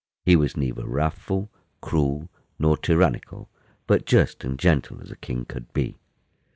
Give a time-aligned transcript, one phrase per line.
[0.25, 3.49] He was neither wrathful, cruel, nor tyrannical,
[3.85, 5.99] but just and gentle as a king could be.